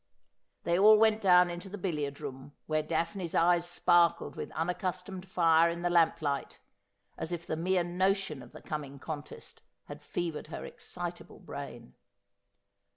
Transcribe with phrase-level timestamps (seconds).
[0.63, 5.69] They all went down into the billiard room, where Daphne's eyes sparkled with unaccustomed fire
[5.69, 6.57] in the lamplight,
[7.19, 11.93] as if the mere notion of the coming contest had fevered her excitable brain.